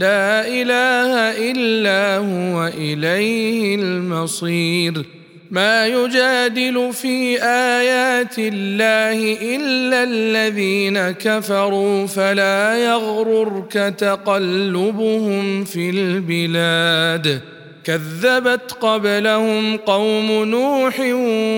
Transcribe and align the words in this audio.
لا 0.00 0.48
إله 0.48 1.12
إلا 1.50 2.16
هو 2.16 2.66
إليه 2.66 3.74
المصير. 3.74 5.04
ما 5.50 5.86
يجادل 5.86 6.92
في 6.92 7.42
آيات 7.42 8.38
الله 8.38 9.38
إلا 9.56 10.02
الذين 10.02 11.10
كفروا 11.10 12.06
فلا 12.06 12.84
يغررك 12.84 13.72
تقلبهم 13.98 15.64
في 15.64 15.90
البلاد. 15.90 17.40
كذبت 17.84 18.72
قبلهم 18.80 19.76
قوم 19.76 20.44
نوح 20.44 21.00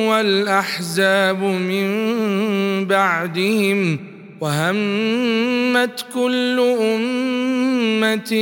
والأحزاب 0.09 1.43
من 1.43 1.89
بعدهم. 2.87 4.12
وهمت 4.43 6.05
كل 6.15 6.61
أمة 6.81 8.33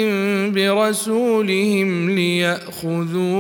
برسولهم 0.54 2.10
ليأخذوه 2.10 3.30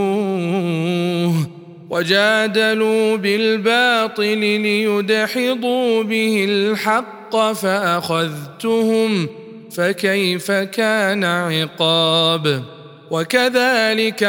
وجادلوا 1.90 3.16
بالباطل 3.16 4.38
ليدحضوا 4.38 6.02
به 6.02 6.46
الحق 6.48 7.52
فأخذتهم 7.52 9.28
فكيف 9.70 10.50
كان 10.50 11.24
عقاب؟ 11.24 12.62
وكذلك 13.10 14.24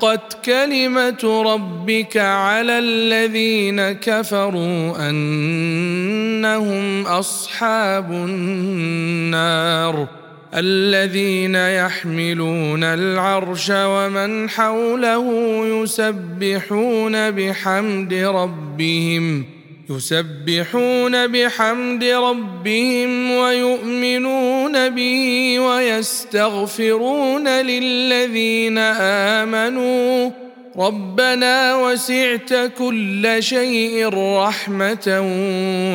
حقت 0.00 0.44
كلمة 0.44 1.42
ربك 1.54 2.16
على 2.16 2.78
الذين 2.78 3.92
كفروا 3.92 5.08
أنهم 5.10 7.06
أصحاب 7.06 8.12
النار 8.12 10.08
الذين 10.54 11.54
يحملون 11.54 12.84
العرش 12.84 13.70
ومن 13.74 14.50
حوله 14.50 15.26
يسبحون 15.66 17.30
بحمد 17.30 18.14
ربهم 18.14 19.44
يسبحون 19.90 21.26
بحمد 21.26 22.04
ربهم 22.04 23.30
ويؤمنون 23.30 24.88
به 24.88 25.56
ويستغفرون 25.60 27.48
للذين 27.48 28.78
آمنوا. 28.78 30.30
ربنا 30.76 31.76
وسعت 31.76 32.72
كل 32.78 33.36
شيء 33.40 34.08
رحمة 34.14 35.20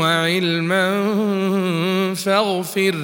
وعلما 0.02 0.86
فاغفر 2.16 2.96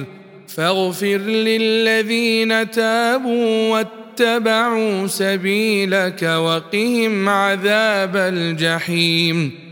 فاغفر 0.48 1.18
للذين 1.18 2.70
تابوا 2.70 3.68
واتبعوا 3.70 5.06
سبيلك 5.06 6.22
وقهم 6.22 7.28
عذاب 7.28 8.16
الجحيم. 8.16 9.71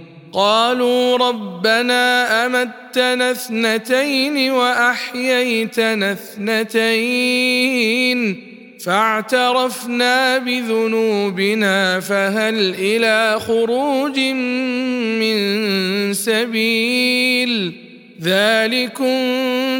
قالوا 0.33 1.17
ربنا 1.17 2.45
أمتنا 2.45 3.31
اثنتين 3.31 4.51
وأحييتنا 4.51 6.11
اثنتين 6.11 7.81
فاعترفنا 8.85 10.37
بذنوبنا 10.37 11.99
فهل 11.99 12.75
إلى 12.79 13.39
خروج 13.39 14.19
من 15.19 16.13
سبيل 16.13 17.73
ذلكم 18.21 19.15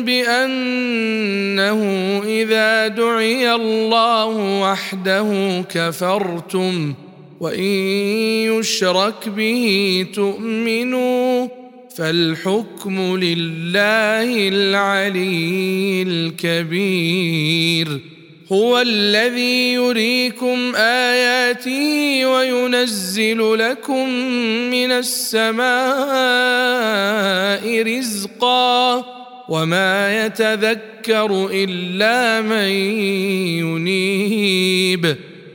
بأنه 0.05 1.81
إذا 2.25 2.87
دعي 2.87 3.53
الله 3.53 4.25
وحده 4.61 5.63
كفرتم 5.69 6.93
وإن 7.41 7.73
يشرك 8.53 9.29
به 9.29 10.05
تؤمنوا 10.13 11.47
فالحكم 11.95 13.17
لله 13.17 14.47
العلي 14.47 16.01
الكبير. 16.07 17.99
هو 18.51 18.81
الذي 18.81 19.73
يريكم 19.73 20.75
آياته 20.75 22.25
وينزل 22.25 23.57
لكم 23.57 24.09
من 24.69 24.91
السماء 24.91 25.63
رزقا 27.83 29.05
وما 29.49 30.25
يتذكر 30.25 31.49
إلا 31.53 32.41
من 32.41 32.69
ينيب. 33.65 35.30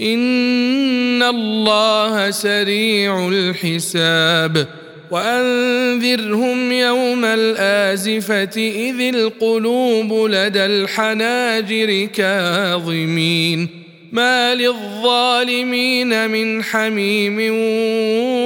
ان 0.00 1.22
الله 1.22 2.30
سريع 2.30 3.28
الحساب 3.28 4.66
وانذرهم 5.10 6.72
يوم 6.72 7.24
الازفه 7.24 8.56
اذ 8.56 9.00
القلوب 9.14 10.26
لدى 10.30 10.64
الحناجر 10.64 12.04
كاظمين 12.04 13.68
ما 14.12 14.54
للظالمين 14.54 16.30
من 16.30 16.62
حميم 16.62 17.54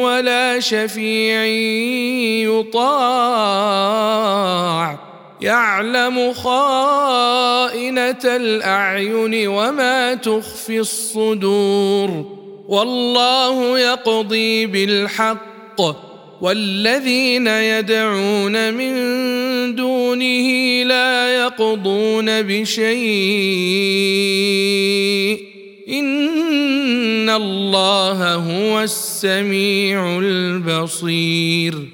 ولا 0.03 0.61
شفيع 0.61 1.45
يطاع 2.51 3.95
يعلم 5.45 6.33
خائنة 6.33 8.25
الأعين 8.25 9.49
وما 9.49 10.15
تخفي 10.15 10.81
الصدور 10.81 12.39
والله 12.69 13.79
يقضي 13.79 14.67
بالحق 14.67 15.81
والذين 16.41 17.47
يدعون 17.47 18.75
من 18.75 18.95
دونه 19.75 20.83
لا 20.83 21.37
يقضون 21.37 22.43
بشيء 22.43 22.95
إن 25.89 27.31
الله 27.31 28.35
هو 28.35 28.81
السميع 28.81 30.19
البصير 30.19 31.94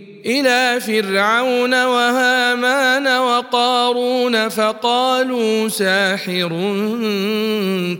إلى 0.25 0.79
فرعون 0.79 1.85
وهامان 1.85 3.07
وقارون 3.07 4.49
فقالوا 4.49 5.69
ساحر 5.69 6.49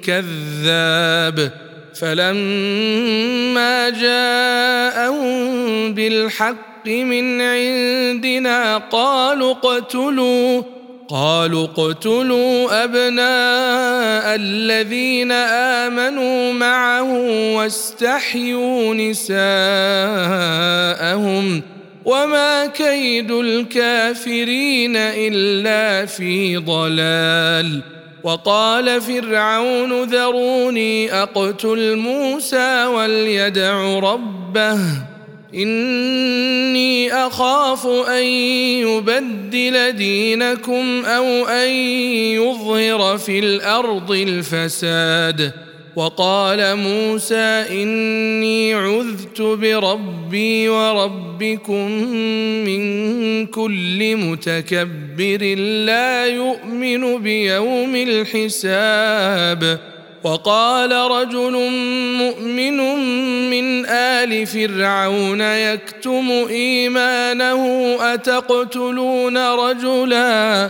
كذاب 0.06 1.52
فلما 2.00 3.90
جاءهم 3.90 5.94
بالحق 5.94 6.88
من 6.88 7.42
عندنا 7.42 8.78
قالوا 8.78 9.52
اقتلوا 9.52 10.64
قالوا 11.10 11.66
اقتلوا 11.66 12.84
أبناء 12.84 14.36
الذين 14.36 15.32
آمنوا 15.82 16.54
معه 16.54 17.14
واستحيوا 17.56 18.94
نساءهم. 18.94 19.42
وما 22.06 22.66
كيد 22.66 23.32
الكافرين 23.32 24.98
الا 24.98 26.06
في 26.06 26.58
ضلال 26.58 27.82
وقال 28.24 29.02
فرعون 29.02 30.04
ذروني 30.04 31.14
اقتل 31.14 31.96
موسى 31.96 32.86
وليدع 32.86 34.00
ربه 34.00 34.78
اني 35.54 37.14
اخاف 37.14 37.88
ان 37.88 38.24
يبدل 38.88 39.92
دينكم 39.92 41.06
أو 41.06 41.46
ان 41.46 41.70
يظهر 42.36 43.18
في 43.18 43.40
الأرض 43.40 44.12
الفساد 44.12 45.52
وقال 45.96 46.76
موسى 46.76 47.66
إني 47.70 48.74
عذت 48.74 49.42
بربي 49.42 50.70
وربكم 50.70 51.92
من 52.66 53.46
كل 53.48 54.16
متكبر 54.16 55.56
لا 55.86 56.26
يؤمن 56.26 57.18
بيوم 57.18 57.96
الحساب. 57.96 59.80
وقال 60.24 60.92
رجل 60.92 61.72
مؤمن 62.18 62.78
من 63.50 63.86
آل 63.86 64.46
فرعون 64.46 65.42
يكتم 65.42 66.32
إيمانه 66.50 67.96
أتقتلون 68.02 69.38
رجلا؟ 69.38 70.70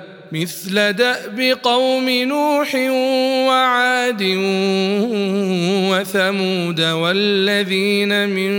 مثل 0.31 0.93
دأب 0.93 1.57
قوم 1.63 2.09
نوح 2.09 2.75
وعاد 3.47 4.23
وثمود 5.91 6.81
والذين 6.81 8.29
من 8.29 8.51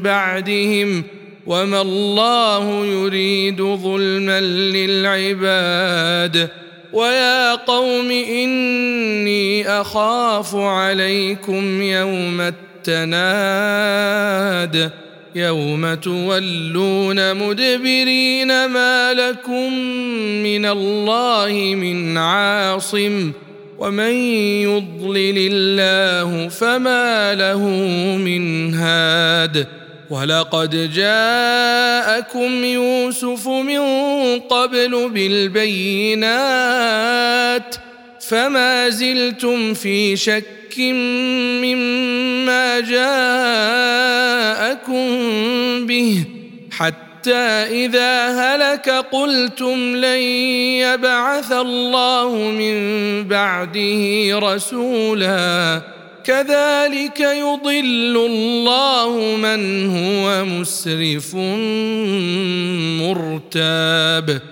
بعدهم 0.00 1.04
وما 1.46 1.80
الله 1.80 2.86
يريد 2.86 3.62
ظلما 3.62 4.40
للعباد 4.40 6.48
ويا 6.92 7.54
قوم 7.54 8.10
إني 8.10 9.68
أخاف 9.68 10.54
عليكم 10.54 11.82
يوم 11.82 12.52
التناد 12.86 14.90
يوم 15.34 15.94
تولون 15.94 17.34
مدبرين 17.34 18.64
ما 18.66 19.14
لكم 19.14 19.74
من 20.42 20.66
الله 20.66 21.74
من 21.76 22.18
عاصم 22.18 23.32
ومن 23.78 24.12
يضلل 24.62 25.52
الله 25.52 26.48
فما 26.48 27.34
له 27.34 27.68
من 28.18 28.74
هاد 28.74 29.66
ولقد 30.10 30.92
جاءكم 30.92 32.64
يوسف 32.64 33.48
من 33.48 33.80
قبل 34.40 35.10
بالبينات 35.14 36.32
فما 38.32 38.88
زلتم 38.88 39.74
في 39.74 40.16
شك 40.16 40.78
مما 41.62 42.80
جاءكم 42.80 43.06
به 45.86 46.24
حتى 46.70 47.32
إذا 47.84 48.28
هلك 48.28 48.88
قلتم 48.88 49.96
لن 49.96 50.22
يبعث 50.80 51.52
الله 51.52 52.34
من 52.36 52.74
بعده 53.28 54.30
رسولا. 54.38 55.82
كذلك 56.24 57.20
يضل 57.20 58.16
الله 58.30 59.36
من 59.36 59.90
هو 59.90 60.44
مسرف 60.44 61.34
مرتاب. 63.00 64.51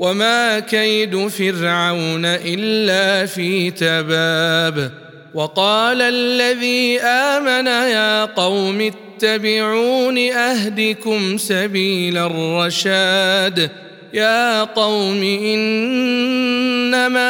وما 0.00 0.60
كيد 0.60 1.28
فرعون 1.28 2.24
الا 2.24 3.26
في 3.26 3.70
تباب 3.70 4.92
وقال 5.34 6.02
الذي 6.02 7.00
امن 7.00 7.66
يا 7.66 8.24
قوم 8.24 8.80
اتبعون 8.80 10.18
اهدكم 10.18 11.38
سبيل 11.38 12.18
الرشاد 12.18 13.70
يا 14.14 14.64
قوم 14.64 15.22
انما 15.52 17.20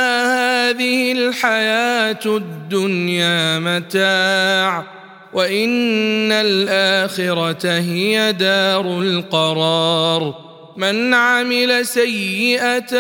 هذه 0.71 1.13
الحياة 1.13 2.21
الدنيا 2.27 3.59
متاع 3.59 4.85
وان 5.33 6.33
الاخره 6.33 7.71
هي 7.71 8.33
دار 8.33 9.01
القرار 9.01 10.50
من 10.77 11.15
عمل 11.15 11.87
سيئة 11.87 12.97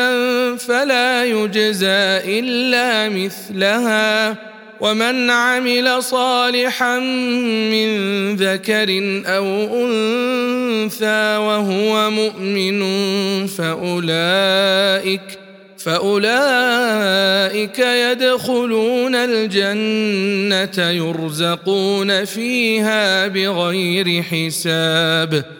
فلا 0.56 1.24
يجزى 1.24 2.38
إلا 2.38 3.08
مثلها. 3.08 4.50
ومن 4.80 5.30
عمل 5.30 6.02
صالحا 6.02 6.98
من 6.98 7.88
ذكر 8.36 9.20
أو 9.26 9.46
أنثى 9.84 11.36
وهو 11.36 12.10
مؤمن 12.10 12.80
فأولئك 13.46 15.20
فأولئك 15.78 17.78
يدخلون 17.78 19.14
الجنة 19.14 20.90
يرزقون 20.90 22.24
فيها 22.24 23.26
بغير 23.26 24.22
حساب. 24.22 25.59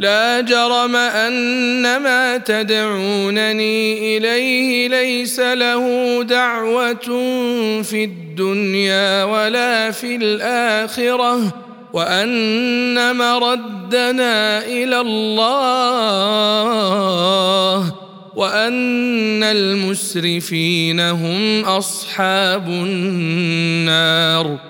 لا 0.00 0.40
جرم 0.40 0.96
ان 0.96 1.96
ما 1.96 2.36
تدعونني 2.36 4.16
إليه 4.16 4.88
ليس 4.88 5.40
له 5.40 5.84
دعوة 6.22 6.94
في 7.82 8.04
الدنيا 8.04 9.24
ولا 9.24 9.90
في 9.90 10.16
الآخرة 10.16 11.54
وأن 11.92 13.16
مردنا 13.16 14.64
إلى 14.64 15.00
الله 15.00 16.24
وأن 18.36 19.42
المسرفين 19.42 21.00
هم 21.00 21.64
أصحاب 21.64 22.68
النار. 22.68 24.69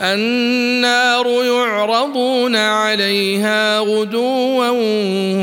النار 0.00 1.26
يعرضون 1.44 2.56
عليها 2.56 3.78
غدوا 3.78 4.68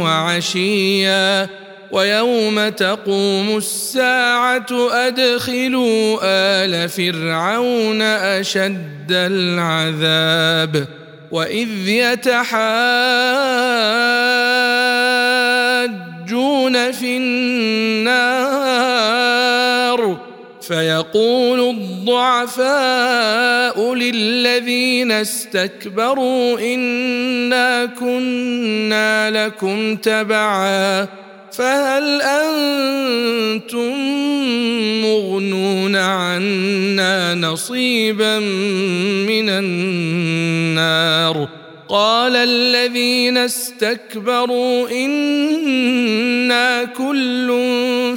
وعشيا 0.04 1.50
ويوم 1.92 2.70
تقوم 2.70 3.58
الساعة 3.58 4.66
أدخلوا 4.92 6.20
آل 6.24 6.90
فرعون 6.90 8.02
أشد 8.02 9.12
العذاب 9.12 10.88
وإذ 11.32 11.88
يتحاجون 11.88 12.48
في 16.92 17.18
النار 17.18 17.77
فيقول 20.68 21.70
الضعفاء 21.70 22.66
للذين 23.94 25.12
استكبروا 25.12 26.60
إنا 26.60 27.86
كنا 27.86 29.46
لكم 29.46 29.96
تبعا 29.96 31.08
فهل 31.52 32.22
أنتم 32.22 33.94
مغنون 35.02 35.96
عنا 35.96 37.36
نصيبا 37.36 38.40
من 39.30 39.50
النار 39.50 41.48
قال 41.90 42.36
الذين 42.36 43.38
استكبروا 43.38 44.90
إنا 44.92 46.84
كل 46.84 47.48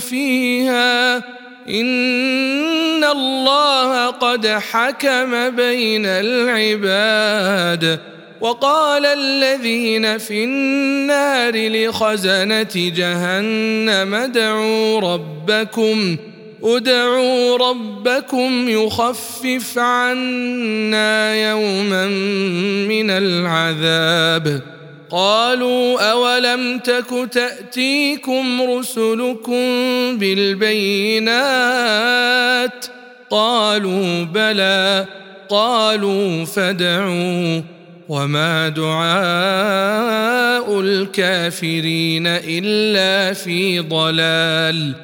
فيها 0.01 1.40
ان 1.71 3.05
الله 3.05 4.07
قد 4.07 4.47
حكم 4.47 5.51
بين 5.51 6.07
العباد 6.07 8.01
وقال 8.41 9.07
الذين 9.07 10.19
في 10.19 10.45
النار 10.45 11.53
لخزنه 11.69 12.69
جهنم 12.75 14.15
ادعوا 14.15 15.01
ربكم 15.01 16.17
ادعوا 16.63 17.57
ربكم 17.57 18.69
يخفف 18.69 19.79
عنا 19.79 21.35
يوما 21.51 22.07
من 22.89 23.11
العذاب 23.11 24.61
قالوا 25.11 26.11
أولم 26.11 26.79
تك 26.79 27.29
تأتيكم 27.33 28.63
رسلكم 28.63 29.55
بالبينات 30.19 31.31
قالوا 33.31 34.25
بلى 34.25 35.07
قالوا 35.49 36.45
فدعوا 36.45 37.63
وما 38.09 38.69
دعاء 38.69 39.11
الكافرين 40.81 42.27
إلا 42.27 43.33
في 43.33 43.81
ضلال 43.81 44.95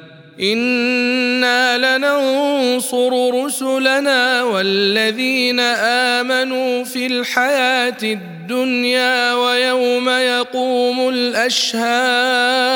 إنا 0.41 1.97
لننصر 1.97 3.43
رسلنا 3.45 4.43
والذين 4.43 5.59
آمنوا 5.59 6.83
في 6.83 7.07
الحياة 7.07 7.97
الدنيا 8.03 8.36
ويوم 8.51 10.09
يقوم 10.09 11.09
الأشهاد 11.09 12.67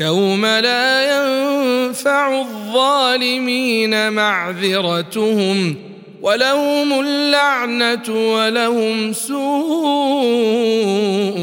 يوم 0.00 0.46
لا 0.46 1.16
ينفع 1.16 2.40
الظالمين 2.40 4.12
معذرتهم 4.12 5.76
ولهم 6.22 7.00
اللعنة 7.00 8.34
ولهم 8.34 9.12
سوء 9.12 9.38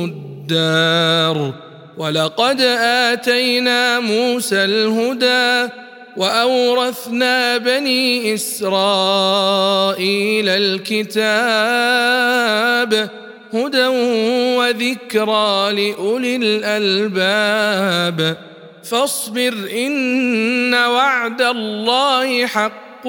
الدار 0.06 1.54
ولقد 1.98 2.62
آتينا 3.12 4.00
موسى 4.00 4.64
الهدى 4.66 5.72
وأورثنا 6.18 7.58
بني 7.58 8.34
إسرائيل 8.34 10.50
الكتاب 10.50 11.18
هدى 13.54 13.88
وذكرى 14.58 15.72
لأولي 15.72 16.36
الألباب. 16.36 18.38
فاصبر 18.84 19.54
إن 19.78 20.74
وعد 20.74 21.42
الله 21.42 22.46
حق 22.46 23.08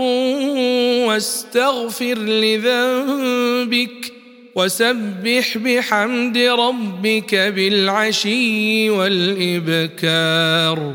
واستغفر 1.06 2.18
لذنبك 2.18 4.12
وسبح 4.54 5.58
بحمد 5.58 6.38
ربك 6.38 7.34
بالعشي 7.34 8.90
والإبكار. 8.90 10.94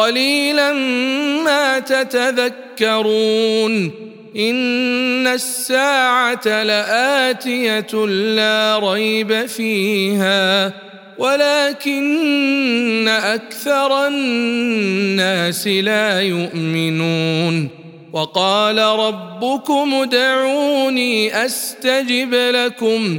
قليلا 0.00 0.72
ما 1.44 1.78
تتذكرون. 1.78 3.90
إن 4.36 5.26
الساعة 5.26 6.62
لآتية 6.62 8.06
لا 8.06 8.80
ريب 8.82 9.46
فيها 9.46 10.72
ولكن 11.18 13.08
أكثر 13.08 14.06
الناس 14.06 15.66
لا 15.66 16.20
يؤمنون. 16.20 17.68
وقال 18.12 18.78
ربكم 18.78 19.94
ادعوني 19.94 21.44
أستجب 21.44 22.34
لكم. 22.34 23.18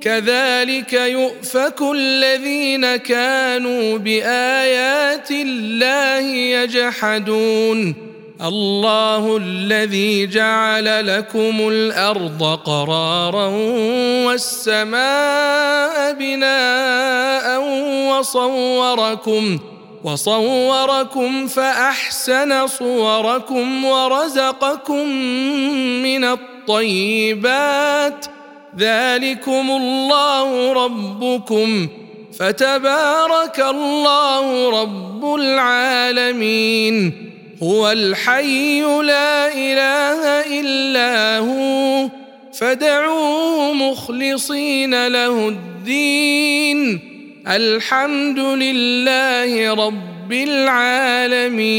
كذلك 0.00 0.92
يؤفك 0.92 1.82
الذين 1.94 2.96
كانوا 2.96 3.98
بآيات 3.98 5.30
الله 5.30 6.30
يجحدون. 6.30 8.08
الله 8.42 9.36
الذي 9.36 10.26
جعل 10.26 11.18
لكم 11.18 11.68
الأرض 11.68 12.60
قرارا 12.64 13.46
والسماء 14.26 16.12
بناء 16.12 17.60
وصوركم 18.10 19.58
وصوركم 20.04 21.46
فأحسن 21.46 22.66
صوركم 22.66 23.84
ورزقكم 23.84 25.08
من 26.02 26.24
الطيبات. 26.24 28.26
ذلكم 28.76 29.70
الله 29.70 30.72
ربكم 30.72 31.88
فتبارك 32.38 33.60
الله 33.60 34.70
رب 34.82 35.34
العالمين 35.34 37.12
هو 37.62 37.90
الحي 37.90 38.80
لا 39.02 39.54
إله 39.54 40.20
إلا 40.60 41.38
هو 41.38 42.08
فدعوه 42.52 43.72
مخلصين 43.72 45.06
له 45.06 45.48
الدين 45.48 47.00
الحمد 47.48 48.38
لله 48.38 49.74
رب 49.74 50.32
العالمين 50.32 51.78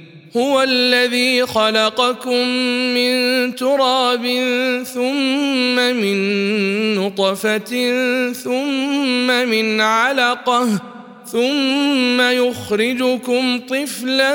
هو 0.37 0.61
الذي 0.61 1.45
خلقكم 1.45 2.47
من 2.95 3.55
تراب 3.55 4.25
ثم 4.93 5.75
من 5.75 6.95
نطفة 6.95 7.71
ثم 8.31 9.27
من 9.27 9.81
علقة 9.81 10.67
ثم 11.25 12.21
يخرجكم 12.21 13.59
طفلا 13.59 14.31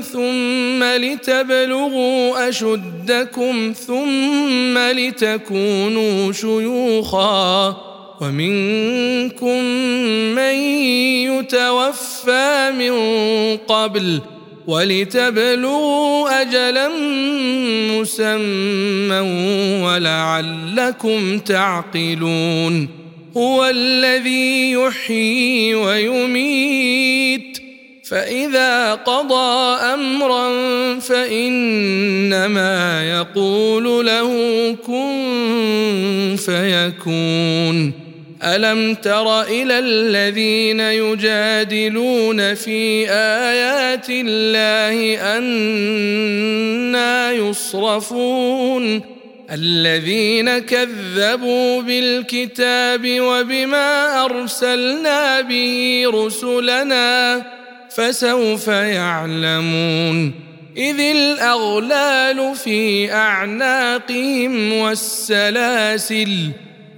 ثم 0.00 0.84
لتبلغوا 0.84 2.48
أشدكم 2.48 3.72
ثم 3.86 4.78
لتكونوا 4.78 6.32
شيوخا 6.32 7.76
ومنكم 8.20 9.64
من 10.34 10.54
يتوفى 11.30 12.72
من 12.78 12.96
قبل 13.56 14.20
ولتبلغوا 14.66 16.42
اجلا 16.42 16.88
مسمى 17.98 19.20
ولعلكم 19.84 21.38
تعقلون. 21.38 22.88
هو 23.36 23.64
الذي 23.64 24.72
يحيي 24.72 25.74
ويميت. 25.74 27.58
فإذا 28.10 28.94
قضى 28.94 29.80
امرا 29.94 30.48
فإنما 30.98 32.70
يقول 33.10 34.06
له 34.06 34.32
كن 34.86 36.36
فيكون. 36.46 38.01
ألم 38.42 38.94
تر 38.94 39.42
إلى 39.42 39.78
الذين 39.78 40.80
يجادلون 40.80 42.54
في 42.54 43.10
آيات 43.10 44.06
الله 44.10 45.20
أنا 45.38 47.32
يصرفون؟ 47.32 49.00
الذين 49.52 50.58
كذبوا 50.58 51.82
بالكتاب 51.82 53.20
وبما 53.20 54.24
أرسلنا 54.24 55.40
به 55.40 56.04
رسلنا 56.14 57.42
فسوف 57.90 58.68
يعلمون. 58.68 60.34
إذ 60.76 61.00
الأغلال 61.00 62.54
في 62.64 63.12
أعناقهم 63.12 64.72
والسلاسل 64.72 66.28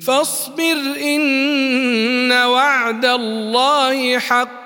فاصبر 0.00 0.76
إن 1.02 2.32
وعد 2.32 3.04
الله 3.04 4.18
حق. 4.18 4.60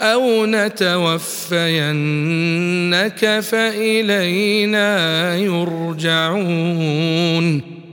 أو 0.00 0.46
نتوفينك 0.46 1.60
فإلينا 3.40 5.36
يرجعون. 5.36 6.80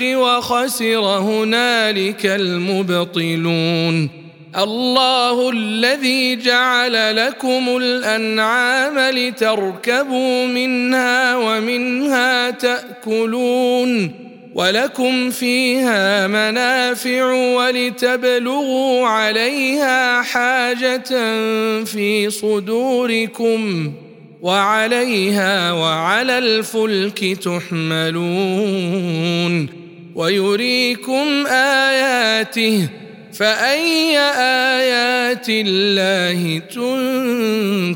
الحق 0.00 0.18
وخسر 0.18 1.00
هنالك 1.00 2.26
المبطلون. 2.26 4.10
الله 4.58 5.50
الذي 5.50 6.36
جعل 6.36 7.16
لكم 7.16 7.76
الأنعام 7.76 8.98
لتركبوا 8.98 10.46
منها 10.46 11.36
ومنها 11.36 12.50
تأكلون. 12.50 14.10
ولكم 14.54 15.30
فيها 15.30 16.26
منافع 16.26 17.32
ولتبلغوا 17.32 19.06
عليها 19.06 20.22
حاجة 20.22 21.08
في 21.84 22.30
صدوركم. 22.30 23.92
وعليها 24.42 25.72
وعلى 25.72 26.38
الفلك 26.38 27.38
تحملون. 27.42 28.48
ويريكم 30.18 31.46
آياته 31.46 32.88
فأي 33.32 34.18
آيات 34.78 35.46
الله 35.48 36.62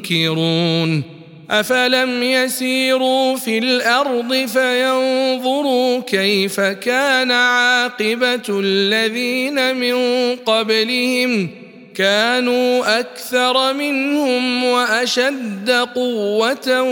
تنكرون؟ 0.08 1.02
أفلم 1.50 2.22
يسيروا 2.22 3.36
في 3.36 3.58
الأرض 3.58 4.34
فينظروا 4.34 6.00
كيف 6.00 6.60
كان 6.60 7.30
عاقبة 7.30 8.42
الذين 8.48 9.76
من 9.76 9.96
قبلهم؟ 10.36 11.50
كانوا 11.94 13.00
أكثر 13.00 13.72
منهم 13.72 14.64
وأشد 14.64 15.70
قوة 15.70 16.82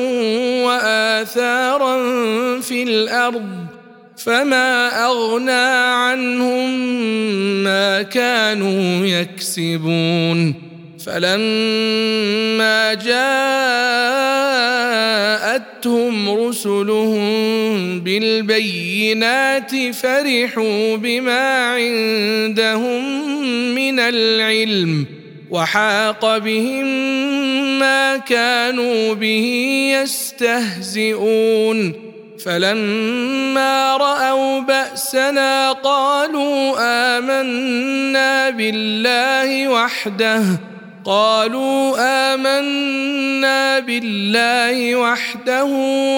وآثارا 0.66 1.96
في 2.60 2.82
الأرض. 2.82 3.69
فما 4.24 5.04
اغنى 5.04 5.50
عنهم 5.50 6.70
ما 7.64 8.02
كانوا 8.02 9.06
يكسبون 9.06 10.54
فلما 11.06 12.94
جاءتهم 15.80 16.30
رسلهم 16.30 18.00
بالبينات 18.00 19.70
فرحوا 19.94 20.96
بما 20.96 21.64
عندهم 21.64 23.24
من 23.74 24.00
العلم 24.00 25.06
وحاق 25.50 26.38
بهم 26.38 26.84
ما 27.78 28.16
كانوا 28.16 29.14
به 29.14 29.46
يستهزئون 30.02 31.92
فلما 32.44 33.96
رأوا 33.96 34.60
بأسنا 34.60 35.72
قالوا 35.72 36.76
آمنا 36.80 38.50
بالله 38.50 39.68
وحده 39.68 40.42
قالوا 41.04 41.96
آمنا 42.34 43.78
بالله 43.78 44.96
وحده 44.96 45.64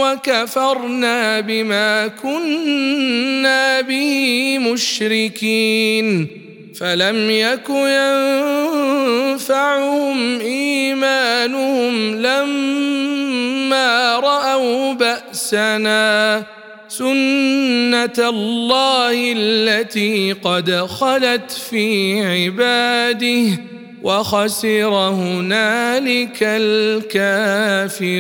وكفرنا 0.02 1.40
بما 1.40 2.06
كنا 2.06 3.80
به 3.80 4.58
مشركين. 4.58 6.28
فلم 6.80 7.30
يك 7.30 7.68
ينفعهم 9.38 10.40
إيمانهم 10.40 12.14
لما 12.16 13.21
رأوا 14.18 14.92
بأسنا 14.92 16.44
سنة 16.88 18.18
الله 18.18 19.32
التي 19.36 20.32
قد 20.32 20.70
خلت 20.70 21.50
في 21.50 22.20
عباده 22.24 23.58
وخسر 24.02 24.94
هنالك 24.94 26.38
الكافرون. 26.42 28.12